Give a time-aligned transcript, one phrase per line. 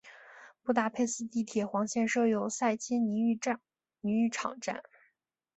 [0.63, 3.37] 布达佩斯地铁黄线设有塞切尼浴
[4.31, 4.81] 场站。